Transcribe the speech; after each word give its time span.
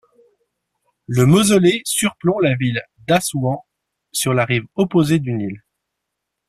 Le 1.05 1.27
mausolée 1.27 1.83
surplombe 1.85 2.41
la 2.41 2.55
ville 2.55 2.81
d'Assouan 3.07 3.63
sur 4.11 4.33
la 4.33 4.45
rive 4.45 4.65
opposée 4.73 5.19
du 5.19 5.31
Nil. 5.33 5.63